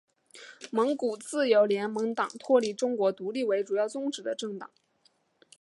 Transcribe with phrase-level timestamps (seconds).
[0.71, 4.71] 蒙古自由联盟党脱离中国独立为主要宗旨的政党。